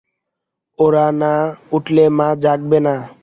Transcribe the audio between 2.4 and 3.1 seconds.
জাগবেন না।